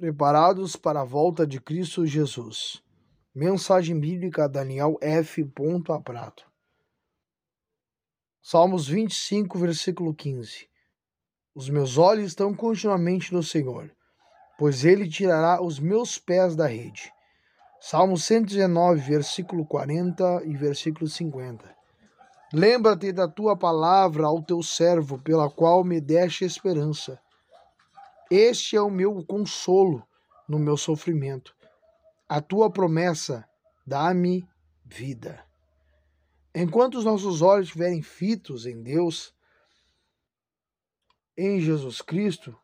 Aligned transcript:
Preparados 0.00 0.76
para 0.76 1.02
a 1.02 1.04
volta 1.04 1.46
de 1.46 1.60
Cristo 1.60 2.06
Jesus. 2.06 2.82
Mensagem 3.34 4.00
bíblica 4.00 4.48
Daniel 4.48 4.96
F. 4.98 5.46
A. 5.90 6.00
Prato. 6.00 6.46
Salmos 8.40 8.88
25, 8.88 9.58
versículo 9.58 10.14
15. 10.14 10.66
Os 11.54 11.68
meus 11.68 11.98
olhos 11.98 12.28
estão 12.28 12.54
continuamente 12.54 13.34
no 13.34 13.42
Senhor, 13.42 13.94
pois 14.58 14.86
ele 14.86 15.06
tirará 15.06 15.62
os 15.62 15.78
meus 15.78 16.16
pés 16.16 16.56
da 16.56 16.66
rede. 16.66 17.12
Salmo 17.78 18.16
119, 18.16 19.02
versículo 19.02 19.66
40 19.66 20.44
e 20.46 20.56
versículo 20.56 21.08
50. 21.08 21.76
Lembra-te 22.54 23.12
da 23.12 23.28
tua 23.28 23.54
palavra 23.54 24.26
ao 24.26 24.42
teu 24.42 24.62
servo, 24.62 25.18
pela 25.18 25.50
qual 25.50 25.84
me 25.84 26.00
deste 26.00 26.46
esperança 26.46 27.20
este 28.30 28.76
é 28.76 28.80
o 28.80 28.88
meu 28.88 29.24
consolo 29.24 30.06
no 30.48 30.56
meu 30.56 30.76
sofrimento. 30.76 31.52
A 32.28 32.40
tua 32.40 32.70
promessa 32.70 33.44
dá-me 33.84 34.48
vida. 34.84 35.44
Enquanto 36.54 36.96
os 36.96 37.04
nossos 37.04 37.42
olhos 37.42 37.66
estiverem 37.66 38.02
fitos 38.02 38.66
em 38.66 38.80
Deus, 38.80 39.34
em 41.36 41.60
Jesus 41.60 42.00
Cristo, 42.00 42.56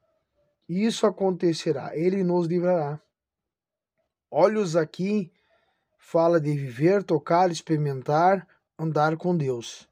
isso 0.69 1.05
acontecerá, 1.05 1.97
ele 1.97 2.23
nos 2.23 2.47
livrará. 2.47 3.01
Olhos 4.31 4.77
aqui 4.77 5.33
fala 5.99 6.41
de 6.41 6.53
viver, 6.53 7.03
tocar, 7.03 7.51
experimentar, 7.51 8.47
andar 8.79 9.17
com 9.17 9.37
Deus. 9.37 9.89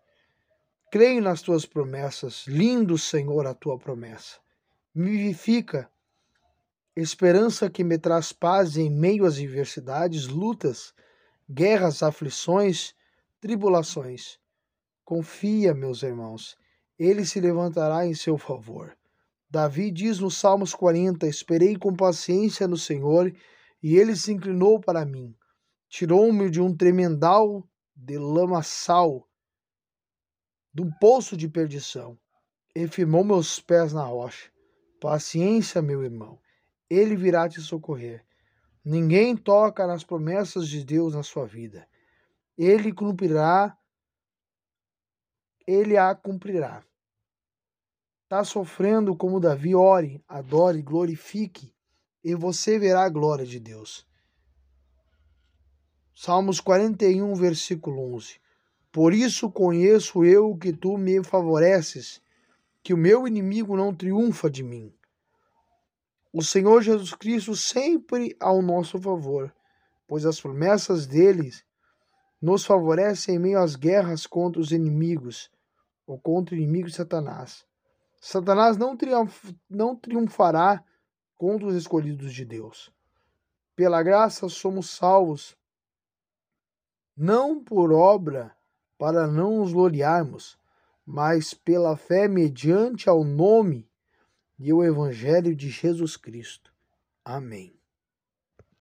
Creio 0.93 1.21
nas 1.21 1.43
tuas 1.43 1.67
promessas, 1.67 2.47
lindo 2.47 2.97
Senhor 2.97 3.45
a 3.49 3.55
tua 3.55 3.77
promessa 3.77 4.45
me 4.45 4.54
vivifica, 4.95 5.91
esperança 6.97 7.69
que 7.69 7.83
me 7.83 7.99
traz 7.99 8.33
paz 8.33 8.77
em 8.77 8.89
meio 8.89 9.27
às 9.27 9.35
adversidades, 9.35 10.29
lutas, 10.29 10.95
guerras, 11.51 12.03
aflições, 12.03 12.95
tribulações. 13.41 14.39
Confia, 15.05 15.75
meus 15.75 16.03
irmãos, 16.03 16.57
ele 16.97 17.27
se 17.27 17.41
levantará 17.41 18.07
em 18.07 18.15
seu 18.15 18.39
favor. 18.39 18.97
Davi 19.51 19.91
diz 19.91 20.21
no 20.21 20.31
Salmos 20.31 20.75
40: 20.75 21.27
Esperei 21.27 21.77
com 21.77 21.95
paciência 21.95 22.69
no 22.69 22.77
Senhor, 22.77 23.35
e 23.83 23.97
ele 23.97 24.15
se 24.17 24.33
inclinou 24.33 24.81
para 24.81 25.05
mim. 25.05 25.35
Tirou-me 25.89 26.49
de 26.49 26.61
um 26.61 26.75
tremendal 26.75 27.69
de 27.95 28.17
lamaçal, 28.17 29.29
de 30.73 30.83
um 30.83 30.91
poço 31.01 31.37
de 31.37 31.49
perdição, 31.49 32.19
e 32.75 32.89
firmou 32.89 33.23
meus 33.23 33.61
pés 33.61 33.93
na 33.93 34.05
rocha. 34.05 34.54
Paciência, 35.05 35.83
meu 35.83 36.03
irmão, 36.03 36.41
ele 36.89 37.15
virá 37.15 37.47
te 37.47 37.61
socorrer. 37.61 38.25
Ninguém 38.83 39.37
toca 39.37 39.87
nas 39.87 40.03
promessas 40.03 40.67
de 40.67 40.83
Deus 40.83 41.15
na 41.15 41.23
sua 41.23 41.45
vida. 41.45 41.87
Ele 42.57 42.91
cumprirá, 42.91 43.77
ele 45.67 45.99
a 45.99 46.15
cumprirá. 46.15 46.83
Está 48.23 48.45
sofrendo 48.45 49.15
como 49.15 49.39
Davi, 49.39 49.75
ore, 49.75 50.25
adore, 50.27 50.81
glorifique, 50.81 51.75
e 52.25 52.35
você 52.35 52.79
verá 52.79 53.05
a 53.05 53.11
glória 53.11 53.45
de 53.45 53.61
Deus. 53.61 54.07
Salmos 56.15 56.61
41, 56.61 57.35
versículo 57.35 58.15
11. 58.15 58.41
Por 58.91 59.13
isso 59.13 59.51
conheço 59.51 60.25
eu 60.25 60.57
que 60.57 60.73
tu 60.73 60.97
me 60.97 61.23
favoreces 61.23 62.24
que 62.85 62.93
o 62.93 62.99
meu 62.99 63.27
inimigo 63.27 63.75
não 63.79 63.95
triunfa 63.95 64.51
de 64.51 64.63
mim. 64.63 64.95
O 66.31 66.43
Senhor 66.43 66.83
Jesus 66.83 67.15
Cristo 67.15 67.57
sempre 67.57 68.37
ao 68.39 68.61
nosso 68.61 69.01
favor, 69.01 69.51
pois 70.07 70.27
as 70.27 70.39
promessas 70.39 71.07
deles 71.07 71.65
nos 72.43 72.67
favorecem 72.67 73.37
em 73.37 73.39
meio 73.39 73.59
às 73.59 73.75
guerras 73.75 74.27
contra 74.27 74.61
os 74.61 74.71
inimigos 74.71 75.51
ou 76.07 76.21
contra 76.21 76.55
o 76.55 76.59
inimigo 76.59 76.89
de 76.89 76.95
Satanás. 76.95 77.65
Satanás 78.21 78.77
não, 78.77 78.95
triunf 78.95 79.55
não 79.71 79.97
triunfará 79.97 80.85
contra 81.37 81.67
os 81.67 81.75
escolhidos 81.75 82.35
de 82.35 82.45
Deus. 82.45 82.93
Pela 83.75 84.03
graça 84.03 84.47
somos 84.51 84.91
salvos, 84.91 85.57
não 87.17 87.65
por 87.65 87.93
obra, 87.93 88.55
para 88.99 89.27
não 89.27 89.61
nos 89.61 89.73
gloriarmos, 89.73 90.59
mas 91.07 91.53
pela 91.53 91.97
fé 91.97 92.27
mediante 92.29 93.09
ao 93.09 93.25
nome 93.25 93.89
e 94.59 94.73
o 94.73 94.83
Evangelho 94.83 95.55
de 95.55 95.69
Jesus 95.69 96.17
Cristo. 96.17 96.73
Amém. 97.25 97.79